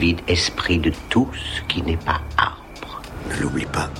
vide 0.00 0.20
esprit 0.28 0.78
de 0.78 0.92
tout 1.10 1.28
ce 1.34 1.60
qui 1.68 1.82
n'est 1.82 1.98
pas 1.98 2.22
arbre. 2.38 3.02
Ne 3.28 3.42
l'oublie 3.42 3.66
pas, 3.66 3.90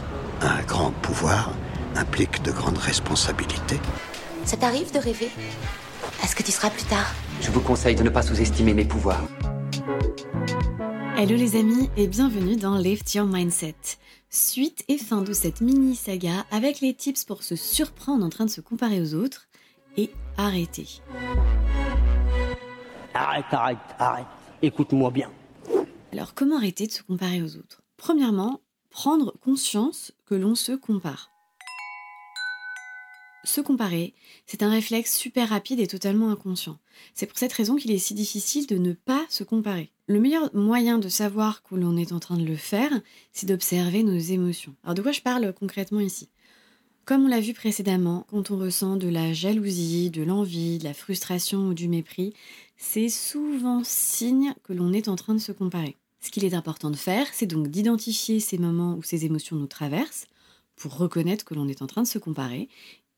un 0.41 0.63
grand 0.63 0.93
pouvoir 1.03 1.53
implique 1.95 2.43
de 2.43 2.51
grandes 2.51 2.79
responsabilités. 2.79 3.79
Ça 4.45 4.57
t'arrive 4.57 4.93
de 4.93 4.99
rêver 4.99 5.29
Est-ce 6.25 6.35
que 6.35 6.43
tu 6.43 6.53
seras 6.53 6.71
plus 6.71 6.85
tard? 6.85 7.15
Je 7.43 7.51
vous 7.51 7.61
conseille 7.61 7.95
de 7.95 8.03
ne 8.03 8.09
pas 8.09 8.23
sous-estimer 8.23 8.73
mes 8.73 8.87
pouvoirs. 8.87 9.23
Hello 11.19 11.37
les 11.37 11.55
amis 11.57 11.91
et 11.99 12.07
bienvenue 12.07 12.57
dans 12.57 12.79
Lift 12.79 13.15
Your 13.15 13.27
Mindset. 13.27 13.99
Suite 14.31 14.85
et 14.89 14.97
fin 14.97 15.21
de 15.21 15.35
cette 15.35 15.61
mini 15.61 15.95
saga 15.95 16.47
avec 16.51 16.81
les 16.81 16.95
tips 16.95 17.25
pour 17.27 17.43
se 17.43 17.57
surprendre 17.57 18.25
en 18.25 18.31
train 18.31 18.47
de 18.47 18.51
se 18.51 18.63
comparer 18.63 19.03
aux 19.03 19.15
autres 19.15 19.49
et 19.99 20.11
arrêter. 20.39 20.89
Arrête, 23.13 23.45
arrête, 23.51 23.79
arrête. 23.99 24.27
Écoute-moi 24.63 25.11
bien. 25.11 25.31
Alors 26.13 26.35
comment 26.35 26.57
arrêter 26.57 26.89
de 26.89 26.93
se 26.93 27.03
comparer 27.05 27.41
aux 27.41 27.57
autres? 27.57 27.83
Premièrement, 27.97 28.61
prendre 28.91 29.33
conscience 29.41 30.13
que 30.27 30.35
l'on 30.35 30.57
se 30.57 30.73
compare. 30.73 31.31
Se 33.45 33.61
comparer, 33.61 34.13
c'est 34.45 34.65
un 34.65 34.71
réflexe 34.71 35.17
super 35.17 35.49
rapide 35.49 35.79
et 35.79 35.87
totalement 35.87 36.31
inconscient. 36.31 36.79
C'est 37.15 37.27
pour 37.27 37.39
cette 37.39 37.53
raison 37.53 37.77
qu'il 37.77 37.93
est 37.93 37.99
si 37.99 38.15
difficile 38.15 38.67
de 38.67 38.77
ne 38.77 38.93
pas 38.93 39.25
se 39.31 39.45
comparer. 39.45 39.93
Le 40.09 40.21
meilleur 40.21 40.55
moyen 40.55 40.99
de 40.99 41.09
savoir 41.09 41.63
que 41.63 41.77
l'on 41.77 41.97
est 41.97 42.13
en 42.13 42.19
train 42.19 42.37
de 42.37 42.45
le 42.45 42.57
faire, 42.57 42.91
c'est 43.33 43.47
d'observer 43.47 44.03
nos 44.03 44.19
émotions. 44.19 44.75
Alors 44.83 44.97
de 44.97 45.03
quoi 45.03 45.13
je 45.13 45.23
parle 45.23 45.53
concrètement 45.53 46.01
ici? 46.01 46.29
Comme 47.05 47.25
on 47.25 47.29
l'a 47.29 47.41
vu 47.41 47.55
précédemment, 47.55 48.27
quand 48.29 48.51
on 48.51 48.59
ressent 48.59 48.97
de 48.97 49.09
la 49.09 49.33
jalousie, 49.33 50.11
de 50.11 50.23
l'envie, 50.23 50.79
de 50.79 50.85
la 50.85 50.95
frustration 50.95 51.69
ou 51.69 51.75
du 51.75 51.89
mépris, 51.89 52.35
c'est 52.77 53.09
souvent 53.09 53.83
signe 53.85 54.55
que 54.65 54.73
l'on 54.73 54.93
est 54.93 55.09
en 55.09 55.17
train 55.17 55.35
de 55.35 55.41
se 55.41 55.53
comparer. 55.53 55.97
Ce 56.21 56.31
qu'il 56.31 56.45
est 56.45 56.55
important 56.55 56.91
de 56.91 56.97
faire, 56.97 57.27
c'est 57.33 57.47
donc 57.47 57.69
d'identifier 57.69 58.41
ces 58.41 58.59
moments 58.59 58.95
où 58.95 59.03
ces 59.03 59.25
émotions 59.25 59.57
nous 59.57 59.67
traversent 59.67 60.27
pour 60.77 60.97
reconnaître 60.97 61.45
que 61.45 61.55
l'on 61.55 61.69
est 61.69 61.83
en 61.83 61.87
train 61.87 62.03
de 62.03 62.07
se 62.07 62.19
comparer 62.19 62.69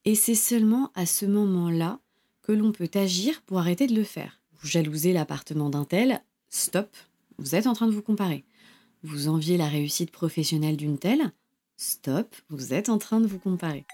et 0.05 0.15
c'est 0.15 0.35
seulement 0.35 0.91
à 0.95 1.07
ce 1.07 1.27
moment-là 1.27 2.01
que 2.43 2.53
l'on 2.53 2.73
peut 2.73 2.91
agir 2.95 3.43
pour 3.43 3.59
arrêter 3.59 3.87
de 3.87 3.95
le 3.95 4.05
faire. 4.05 4.41
Vous 4.61 4.69
jalousez 4.69 5.13
l'appartement 5.13 5.71
d'un 5.71 5.85
tel, 5.85 6.23
stop, 6.49 6.97
vous 7.39 7.55
êtes 7.55 7.67
en 7.67 7.73
train 7.73 7.87
de 7.87 7.93
vous 7.93 8.03
comparer. 8.03 8.45
Vous 9.03 9.29
enviez 9.29 9.57
la 9.57 9.69
réussite 9.69 10.11
professionnelle 10.11 10.77
d'une 10.77 10.99
telle, 10.99 11.33
stop, 11.77 12.35
vous 12.49 12.73
êtes 12.73 12.89
en 12.89 12.99
train 12.99 13.21
de 13.21 13.27
vous 13.27 13.39
comparer. 13.39 13.85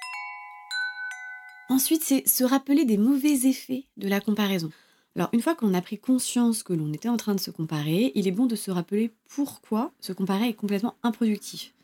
Ensuite, 1.70 2.02
c'est 2.02 2.26
se 2.26 2.44
rappeler 2.44 2.84
des 2.84 2.98
mauvais 2.98 3.46
effets 3.46 3.86
de 3.96 4.08
la 4.08 4.20
comparaison. 4.20 4.70
Alors, 5.18 5.30
une 5.32 5.42
fois 5.42 5.56
qu'on 5.56 5.74
a 5.74 5.82
pris 5.82 5.98
conscience 5.98 6.62
que 6.62 6.72
l'on 6.72 6.92
était 6.92 7.08
en 7.08 7.16
train 7.16 7.34
de 7.34 7.40
se 7.40 7.50
comparer, 7.50 8.12
il 8.14 8.28
est 8.28 8.32
bon 8.32 8.46
de 8.46 8.54
se 8.54 8.70
rappeler 8.70 9.10
pourquoi 9.28 9.90
se 9.98 10.12
comparer 10.12 10.46
est 10.46 10.54
complètement 10.54 10.94
improductif. 11.02 11.74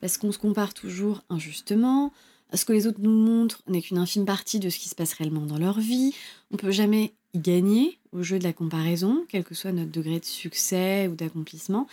Parce 0.00 0.16
qu'on 0.16 0.32
se 0.32 0.38
compare 0.38 0.72
toujours 0.72 1.22
injustement, 1.28 2.14
ce 2.54 2.64
que 2.64 2.72
les 2.72 2.86
autres 2.86 3.02
nous 3.02 3.10
montrent 3.10 3.62
n'est 3.68 3.82
qu'une 3.82 3.98
infime 3.98 4.24
partie 4.24 4.58
de 4.58 4.70
ce 4.70 4.78
qui 4.78 4.88
se 4.88 4.94
passe 4.94 5.12
réellement 5.12 5.44
dans 5.44 5.58
leur 5.58 5.80
vie. 5.80 6.14
On 6.50 6.54
ne 6.54 6.58
peut 6.58 6.70
jamais 6.70 7.12
y 7.34 7.40
gagner 7.40 7.98
au 8.12 8.22
jeu 8.22 8.38
de 8.38 8.44
la 8.44 8.54
comparaison, 8.54 9.26
quel 9.28 9.44
que 9.44 9.54
soit 9.54 9.72
notre 9.72 9.92
degré 9.92 10.18
de 10.18 10.24
succès 10.24 11.08
ou 11.08 11.14
d'accomplissement. 11.14 11.86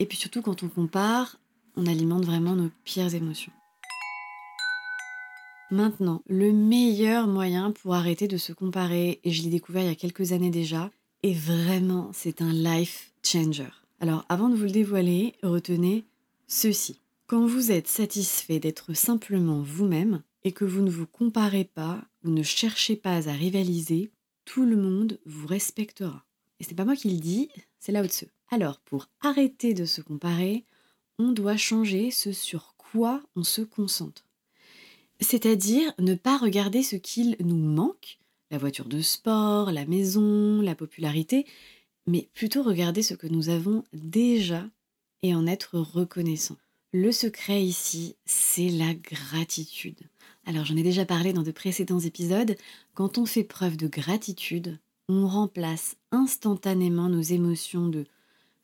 Et 0.00 0.06
puis 0.06 0.18
surtout, 0.18 0.42
quand 0.42 0.64
on 0.64 0.68
compare, 0.68 1.38
on 1.76 1.86
alimente 1.86 2.24
vraiment 2.24 2.56
nos 2.56 2.70
pires 2.82 3.14
émotions. 3.14 3.52
Maintenant, 5.74 6.22
le 6.28 6.52
meilleur 6.52 7.26
moyen 7.26 7.72
pour 7.72 7.94
arrêter 7.94 8.28
de 8.28 8.36
se 8.36 8.52
comparer, 8.52 9.18
et 9.24 9.32
je 9.32 9.42
l'ai 9.42 9.50
découvert 9.50 9.82
il 9.82 9.88
y 9.88 9.90
a 9.90 9.96
quelques 9.96 10.30
années 10.30 10.52
déjà, 10.52 10.92
et 11.24 11.34
vraiment, 11.34 12.12
c'est 12.12 12.42
un 12.42 12.52
life 12.52 13.10
changer. 13.24 13.66
Alors, 13.98 14.24
avant 14.28 14.48
de 14.48 14.54
vous 14.54 14.66
le 14.66 14.70
dévoiler, 14.70 15.34
retenez 15.42 16.04
ceci. 16.46 17.00
Quand 17.26 17.44
vous 17.44 17.72
êtes 17.72 17.88
satisfait 17.88 18.60
d'être 18.60 18.94
simplement 18.94 19.62
vous-même 19.62 20.22
et 20.44 20.52
que 20.52 20.64
vous 20.64 20.80
ne 20.80 20.90
vous 20.90 21.08
comparez 21.08 21.64
pas 21.64 22.04
ou 22.22 22.30
ne 22.30 22.44
cherchez 22.44 22.94
pas 22.94 23.28
à 23.28 23.32
rivaliser, 23.32 24.12
tout 24.44 24.66
le 24.66 24.76
monde 24.76 25.18
vous 25.26 25.48
respectera. 25.48 26.24
Et 26.60 26.64
c'est 26.64 26.76
pas 26.76 26.84
moi 26.84 26.94
qui 26.94 27.10
le 27.10 27.18
dis, 27.18 27.48
c'est 27.80 27.90
là 27.90 28.06
Tzu. 28.06 28.26
Alors, 28.52 28.78
pour 28.78 29.08
arrêter 29.22 29.74
de 29.74 29.86
se 29.86 30.02
comparer, 30.02 30.62
on 31.18 31.32
doit 31.32 31.56
changer 31.56 32.12
ce 32.12 32.30
sur 32.30 32.76
quoi 32.78 33.20
on 33.34 33.42
se 33.42 33.62
concentre. 33.62 34.23
C'est-à-dire 35.20 35.92
ne 35.98 36.14
pas 36.14 36.36
regarder 36.36 36.82
ce 36.82 36.96
qu'il 36.96 37.36
nous 37.40 37.56
manque, 37.56 38.18
la 38.50 38.58
voiture 38.58 38.86
de 38.86 39.00
sport, 39.00 39.72
la 39.72 39.86
maison, 39.86 40.60
la 40.60 40.74
popularité, 40.74 41.46
mais 42.06 42.28
plutôt 42.34 42.62
regarder 42.62 43.02
ce 43.02 43.14
que 43.14 43.26
nous 43.26 43.48
avons 43.48 43.84
déjà 43.92 44.68
et 45.22 45.34
en 45.34 45.46
être 45.46 45.78
reconnaissant. 45.78 46.56
Le 46.92 47.10
secret 47.10 47.64
ici, 47.64 48.16
c'est 48.24 48.68
la 48.68 48.94
gratitude. 48.94 49.98
Alors 50.46 50.64
j'en 50.64 50.76
ai 50.76 50.82
déjà 50.82 51.04
parlé 51.04 51.32
dans 51.32 51.42
de 51.42 51.50
précédents 51.50 52.00
épisodes, 52.00 52.56
quand 52.92 53.18
on 53.18 53.26
fait 53.26 53.44
preuve 53.44 53.76
de 53.76 53.88
gratitude, 53.88 54.78
on 55.08 55.26
remplace 55.26 55.96
instantanément 56.12 57.08
nos 57.08 57.22
émotions 57.22 57.88
de 57.88 58.06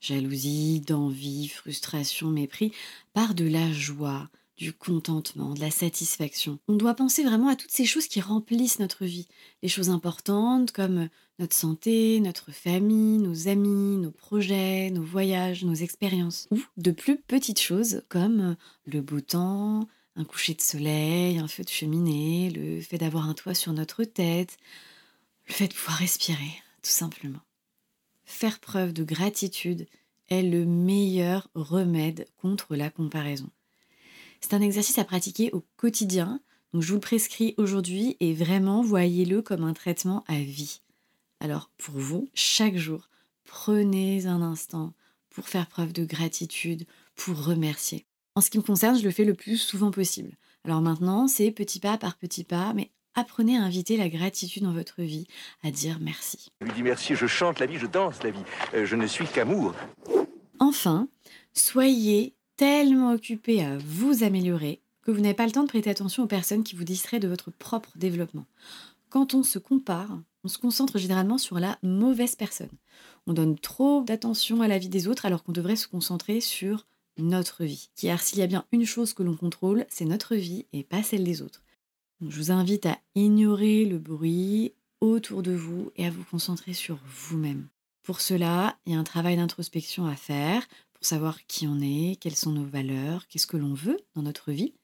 jalousie, 0.00 0.80
d'envie, 0.80 1.48
frustration, 1.48 2.28
mépris 2.28 2.72
par 3.12 3.34
de 3.34 3.46
la 3.46 3.72
joie, 3.72 4.30
du 4.60 4.74
contentement, 4.74 5.54
de 5.54 5.60
la 5.60 5.70
satisfaction. 5.70 6.58
On 6.68 6.76
doit 6.76 6.92
penser 6.92 7.24
vraiment 7.24 7.48
à 7.48 7.56
toutes 7.56 7.70
ces 7.70 7.86
choses 7.86 8.08
qui 8.08 8.20
remplissent 8.20 8.78
notre 8.78 9.06
vie. 9.06 9.26
Les 9.62 9.70
choses 9.70 9.88
importantes 9.88 10.70
comme 10.70 11.08
notre 11.38 11.56
santé, 11.56 12.20
notre 12.20 12.52
famille, 12.52 13.16
nos 13.18 13.48
amis, 13.48 13.96
nos 13.96 14.10
projets, 14.10 14.90
nos 14.90 15.02
voyages, 15.02 15.64
nos 15.64 15.74
expériences. 15.74 16.46
Ou 16.50 16.60
de 16.76 16.90
plus 16.90 17.16
petites 17.16 17.60
choses 17.60 18.02
comme 18.10 18.54
le 18.84 19.00
beau 19.00 19.22
temps, 19.22 19.88
un 20.14 20.24
coucher 20.24 20.52
de 20.52 20.60
soleil, 20.60 21.38
un 21.38 21.48
feu 21.48 21.64
de 21.64 21.70
cheminée, 21.70 22.50
le 22.50 22.82
fait 22.82 22.98
d'avoir 22.98 23.30
un 23.30 23.34
toit 23.34 23.54
sur 23.54 23.72
notre 23.72 24.04
tête, 24.04 24.58
le 25.48 25.54
fait 25.54 25.68
de 25.68 25.74
pouvoir 25.74 25.96
respirer, 25.96 26.62
tout 26.82 26.90
simplement. 26.90 27.40
Faire 28.24 28.60
preuve 28.60 28.92
de 28.92 29.04
gratitude 29.04 29.86
est 30.28 30.42
le 30.42 30.66
meilleur 30.66 31.48
remède 31.54 32.28
contre 32.36 32.76
la 32.76 32.90
comparaison. 32.90 33.48
C'est 34.40 34.54
un 34.54 34.60
exercice 34.60 34.98
à 34.98 35.04
pratiquer 35.04 35.50
au 35.52 35.64
quotidien, 35.76 36.40
donc 36.72 36.82
je 36.82 36.88
vous 36.88 36.94
le 36.94 37.00
prescris 37.00 37.54
aujourd'hui 37.56 38.16
et 38.20 38.32
vraiment 38.32 38.82
voyez-le 38.82 39.42
comme 39.42 39.64
un 39.64 39.74
traitement 39.74 40.24
à 40.28 40.38
vie. 40.38 40.80
Alors 41.40 41.70
pour 41.78 41.96
vous, 41.96 42.28
chaque 42.34 42.76
jour, 42.76 43.08
prenez 43.44 44.26
un 44.26 44.42
instant 44.42 44.94
pour 45.30 45.48
faire 45.48 45.66
preuve 45.66 45.92
de 45.92 46.04
gratitude, 46.04 46.84
pour 47.14 47.44
remercier. 47.44 48.06
En 48.34 48.40
ce 48.40 48.50
qui 48.50 48.58
me 48.58 48.62
concerne, 48.62 48.98
je 48.98 49.04
le 49.04 49.10
fais 49.10 49.24
le 49.24 49.34
plus 49.34 49.58
souvent 49.58 49.90
possible. 49.90 50.36
Alors 50.64 50.80
maintenant, 50.80 51.28
c'est 51.28 51.50
petit 51.50 51.80
pas 51.80 51.98
par 51.98 52.16
petit 52.16 52.44
pas, 52.44 52.72
mais 52.74 52.90
apprenez 53.14 53.56
à 53.56 53.62
inviter 53.62 53.96
la 53.96 54.08
gratitude 54.08 54.62
dans 54.62 54.72
votre 54.72 55.02
vie, 55.02 55.26
à 55.62 55.70
dire 55.70 55.98
merci. 56.00 56.50
Je 56.60 56.66
lui 56.66 56.74
dis 56.74 56.82
merci, 56.82 57.14
je 57.14 57.26
chante 57.26 57.58
la 57.58 57.66
vie, 57.66 57.78
je 57.78 57.86
danse 57.86 58.22
la 58.22 58.30
vie. 58.30 58.42
Euh, 58.74 58.86
je 58.86 58.96
ne 58.96 59.06
suis 59.06 59.26
qu'amour. 59.26 59.74
Enfin, 60.58 61.08
soyez 61.54 62.34
tellement 62.60 63.12
occupé 63.12 63.64
à 63.64 63.78
vous 63.78 64.22
améliorer 64.22 64.82
que 65.02 65.10
vous 65.10 65.22
n'avez 65.22 65.32
pas 65.32 65.46
le 65.46 65.52
temps 65.52 65.62
de 65.62 65.68
prêter 65.68 65.88
attention 65.88 66.24
aux 66.24 66.26
personnes 66.26 66.62
qui 66.62 66.76
vous 66.76 66.84
distraient 66.84 67.18
de 67.18 67.26
votre 67.26 67.50
propre 67.50 67.88
développement. 67.96 68.44
Quand 69.08 69.32
on 69.32 69.42
se 69.42 69.58
compare, 69.58 70.20
on 70.44 70.48
se 70.48 70.58
concentre 70.58 70.98
généralement 70.98 71.38
sur 71.38 71.58
la 71.58 71.78
mauvaise 71.82 72.34
personne. 72.34 72.68
On 73.26 73.32
donne 73.32 73.58
trop 73.58 74.02
d'attention 74.02 74.60
à 74.60 74.68
la 74.68 74.76
vie 74.76 74.90
des 74.90 75.08
autres 75.08 75.24
alors 75.24 75.42
qu'on 75.42 75.52
devrait 75.52 75.74
se 75.74 75.88
concentrer 75.88 76.42
sur 76.42 76.86
notre 77.16 77.64
vie. 77.64 77.88
Car 77.96 78.20
s'il 78.20 78.40
y 78.40 78.42
a 78.42 78.46
bien 78.46 78.66
une 78.72 78.84
chose 78.84 79.14
que 79.14 79.22
l'on 79.22 79.36
contrôle, 79.36 79.86
c'est 79.88 80.04
notre 80.04 80.36
vie 80.36 80.66
et 80.74 80.84
pas 80.84 81.02
celle 81.02 81.24
des 81.24 81.40
autres. 81.40 81.62
je 82.20 82.36
vous 82.36 82.50
invite 82.52 82.84
à 82.84 82.98
ignorer 83.14 83.86
le 83.86 83.98
bruit 83.98 84.74
autour 85.00 85.42
de 85.42 85.52
vous 85.52 85.92
et 85.96 86.04
à 86.04 86.10
vous 86.10 86.24
concentrer 86.30 86.74
sur 86.74 86.98
vous-même. 87.06 87.68
Pour 88.02 88.20
cela, 88.20 88.76
il 88.84 88.92
y 88.92 88.96
a 88.96 88.98
un 88.98 89.04
travail 89.04 89.36
d'introspection 89.36 90.04
à 90.04 90.14
faire 90.14 90.66
savoir 91.00 91.46
qui 91.46 91.66
on 91.66 91.80
est, 91.80 92.16
quelles 92.20 92.36
sont 92.36 92.52
nos 92.52 92.64
valeurs, 92.64 93.26
qu'est-ce 93.28 93.46
que 93.46 93.56
l'on 93.56 93.74
veut 93.74 93.98
dans 94.14 94.22
notre 94.22 94.52
vie. 94.52 94.74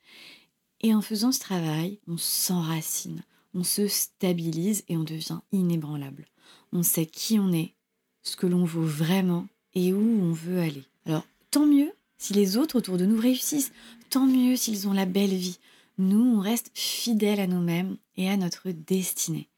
Et 0.80 0.94
en 0.94 1.02
faisant 1.02 1.32
ce 1.32 1.40
travail, 1.40 1.98
on 2.06 2.16
s'enracine, 2.16 3.22
on 3.54 3.64
se 3.64 3.88
stabilise 3.88 4.84
et 4.88 4.96
on 4.96 5.04
devient 5.04 5.40
inébranlable. 5.52 6.26
On 6.72 6.82
sait 6.82 7.06
qui 7.06 7.38
on 7.38 7.52
est, 7.52 7.74
ce 8.22 8.36
que 8.36 8.46
l'on 8.46 8.64
vaut 8.64 8.84
vraiment 8.84 9.46
et 9.74 9.92
où 9.92 10.20
on 10.22 10.32
veut 10.32 10.60
aller. 10.60 10.84
Alors, 11.06 11.26
tant 11.50 11.66
mieux 11.66 11.92
si 12.19 12.32
les 12.32 12.56
autres 12.56 12.76
autour 12.78 12.96
de 12.96 13.06
nous 13.06 13.20
réussissent, 13.20 13.72
tant 14.10 14.26
mieux 14.26 14.56
s'ils 14.56 14.88
ont 14.88 14.92
la 14.92 15.06
belle 15.06 15.34
vie. 15.34 15.58
Nous, 15.98 16.20
on 16.20 16.40
reste 16.40 16.70
fidèles 16.74 17.40
à 17.40 17.46
nous-mêmes 17.46 17.96
et 18.16 18.28
à 18.28 18.36
notre 18.36 18.70
destinée. 18.70 19.48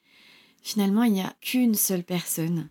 Finalement, 0.62 1.04
il 1.04 1.12
n'y 1.12 1.22
a 1.22 1.34
qu'une 1.40 1.75
seule 1.75 2.04
personne 2.04 2.69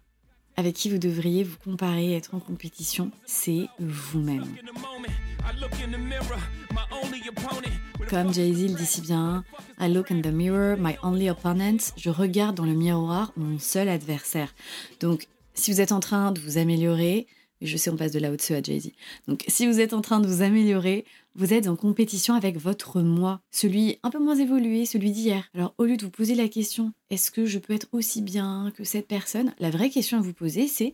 avec 0.57 0.75
qui 0.75 0.89
vous 0.89 0.97
devriez 0.97 1.43
vous 1.43 1.57
comparer 1.63 2.07
et 2.07 2.15
être 2.15 2.33
en 2.33 2.39
compétition, 2.39 3.11
c'est 3.25 3.67
vous-même. 3.79 4.45
Comme 8.09 8.33
Jay-Z 8.33 8.61
le 8.63 8.75
dit 8.75 8.85
si 8.85 9.01
bien, 9.01 9.43
I 9.79 9.87
look 9.87 10.11
in 10.11 10.21
the 10.21 10.31
mirror, 10.31 10.75
my 10.77 10.95
only 11.03 11.29
opponent, 11.29 11.93
je 11.95 12.09
regarde 12.09 12.55
dans 12.55 12.65
le 12.65 12.73
miroir 12.73 13.31
mon 13.37 13.59
seul 13.59 13.87
adversaire. 13.87 14.53
Donc, 14.99 15.27
si 15.53 15.71
vous 15.71 15.79
êtes 15.79 15.91
en 15.91 15.99
train 15.99 16.31
de 16.31 16.39
vous 16.39 16.57
améliorer, 16.57 17.27
je 17.61 17.77
sais, 17.77 17.89
on 17.89 17.95
passe 17.95 18.11
de 18.11 18.19
la 18.19 18.31
haute 18.31 18.51
à 18.51 18.61
Jay-Z. 18.61 18.91
Donc, 19.27 19.43
si 19.47 19.65
vous 19.65 19.79
êtes 19.79 19.93
en 19.93 20.01
train 20.01 20.19
de 20.19 20.27
vous 20.27 20.41
améliorer, 20.41 21.05
vous 21.35 21.53
êtes 21.53 21.67
en 21.67 21.75
compétition 21.75 22.33
avec 22.33 22.57
votre 22.57 23.01
moi, 23.01 23.41
celui 23.51 23.97
un 24.03 24.09
peu 24.09 24.19
moins 24.19 24.35
évolué, 24.35 24.85
celui 24.85 25.11
d'hier. 25.11 25.49
Alors, 25.53 25.73
au 25.77 25.85
lieu 25.85 25.97
de 25.97 26.05
vous 26.05 26.11
poser 26.11 26.35
la 26.35 26.47
question, 26.47 26.93
est-ce 27.09 27.31
que 27.31 27.45
je 27.45 27.59
peux 27.59 27.73
être 27.73 27.87
aussi 27.91 28.21
bien 28.21 28.71
que 28.75 28.83
cette 28.83 29.07
personne 29.07 29.53
La 29.59 29.69
vraie 29.69 29.89
question 29.89 30.17
à 30.17 30.21
vous 30.21 30.33
poser, 30.33 30.67
c'est, 30.67 30.93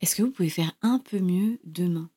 est-ce 0.00 0.14
que 0.14 0.22
vous 0.22 0.30
pouvez 0.30 0.50
faire 0.50 0.72
un 0.82 0.98
peu 0.98 1.18
mieux 1.18 1.58
demain? 1.64 2.10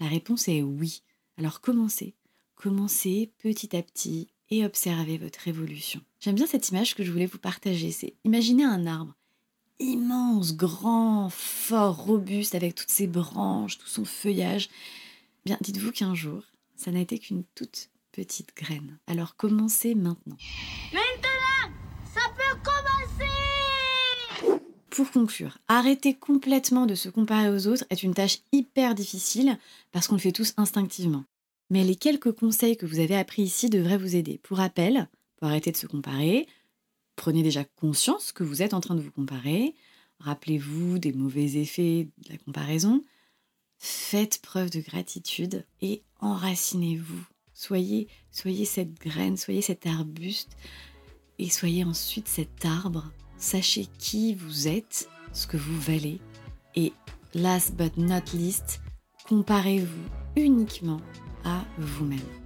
La 0.00 0.06
réponse 0.06 0.48
est 0.48 0.62
oui. 0.62 1.02
Alors, 1.38 1.60
commencez. 1.60 2.14
Commencez 2.54 3.32
petit 3.38 3.76
à 3.76 3.82
petit 3.82 4.28
et 4.50 4.64
observez 4.64 5.18
votre 5.18 5.48
évolution. 5.48 6.00
J'aime 6.20 6.34
bien 6.34 6.46
cette 6.46 6.68
image 6.68 6.94
que 6.94 7.02
je 7.02 7.10
voulais 7.10 7.26
vous 7.26 7.38
partager. 7.38 7.90
C'est 7.90 8.14
imaginez 8.24 8.64
un 8.64 8.86
arbre 8.86 9.14
immense, 9.78 10.56
grand, 10.56 11.28
fort, 11.30 12.04
robuste, 12.04 12.54
avec 12.54 12.74
toutes 12.74 12.90
ses 12.90 13.06
branches, 13.06 13.78
tout 13.78 13.88
son 13.88 14.04
feuillage. 14.04 14.68
Bien, 15.44 15.58
dites-vous 15.60 15.92
qu'un 15.92 16.14
jour, 16.14 16.42
ça 16.76 16.90
n'a 16.90 17.00
été 17.00 17.18
qu'une 17.18 17.44
toute 17.54 17.90
petite 18.12 18.54
graine. 18.56 18.98
Alors 19.06 19.36
commencez 19.36 19.94
maintenant. 19.94 20.36
Maintenant, 20.92 21.72
ça 22.14 22.20
peut 22.36 22.58
commencer 22.62 24.60
Pour 24.90 25.10
conclure, 25.10 25.58
arrêter 25.68 26.14
complètement 26.14 26.86
de 26.86 26.94
se 26.94 27.08
comparer 27.08 27.50
aux 27.50 27.66
autres 27.66 27.84
est 27.90 28.02
une 28.02 28.14
tâche 28.14 28.38
hyper 28.52 28.94
difficile 28.94 29.58
parce 29.90 30.06
qu'on 30.06 30.16
le 30.16 30.20
fait 30.20 30.32
tous 30.32 30.52
instinctivement. 30.56 31.24
Mais 31.70 31.84
les 31.84 31.96
quelques 31.96 32.32
conseils 32.32 32.76
que 32.76 32.86
vous 32.86 33.00
avez 33.00 33.16
appris 33.16 33.42
ici 33.42 33.70
devraient 33.70 33.96
vous 33.96 34.14
aider. 34.14 34.38
Pour 34.42 34.58
rappel, 34.58 35.08
pour 35.36 35.48
arrêter 35.48 35.72
de 35.72 35.76
se 35.76 35.86
comparer, 35.86 36.46
prenez 37.16 37.42
déjà 37.42 37.64
conscience 37.64 38.32
que 38.32 38.44
vous 38.44 38.62
êtes 38.62 38.74
en 38.74 38.80
train 38.80 38.94
de 38.94 39.00
vous 39.00 39.10
comparer. 39.10 39.74
Rappelez-vous 40.18 40.98
des 40.98 41.12
mauvais 41.12 41.56
effets 41.56 42.08
de 42.18 42.30
la 42.30 42.38
comparaison. 42.38 43.02
Faites 43.78 44.40
preuve 44.42 44.70
de 44.70 44.80
gratitude 44.80 45.66
et 45.80 46.02
enracinez-vous. 46.20 47.24
Soyez, 47.52 48.08
soyez 48.30 48.64
cette 48.64 48.94
graine, 48.94 49.36
soyez 49.36 49.62
cet 49.62 49.86
arbuste 49.86 50.56
et 51.38 51.50
soyez 51.50 51.84
ensuite 51.84 52.28
cet 52.28 52.64
arbre. 52.64 53.10
Sachez 53.36 53.86
qui 53.98 54.34
vous 54.34 54.68
êtes, 54.68 55.08
ce 55.32 55.46
que 55.46 55.56
vous 55.56 55.80
valez. 55.80 56.20
Et 56.76 56.92
last 57.34 57.74
but 57.74 57.96
not 57.96 58.22
least, 58.34 58.80
comparez-vous 59.28 60.08
uniquement 60.36 61.00
à 61.44 61.64
vous-même. 61.78 62.41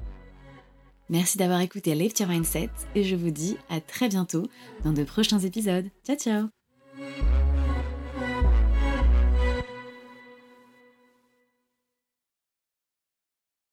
Merci 1.08 1.38
d'avoir 1.38 1.60
écouté 1.60 1.94
Lift 1.94 2.18
Your 2.20 2.28
Mindset 2.28 2.70
et 2.94 3.04
je 3.04 3.16
vous 3.16 3.30
dis 3.30 3.56
à 3.68 3.80
très 3.80 4.08
bientôt 4.08 4.46
dans 4.84 4.92
de 4.92 5.04
prochains 5.04 5.38
épisodes. 5.38 5.86
Ciao 6.04 6.16
ciao 6.16 6.55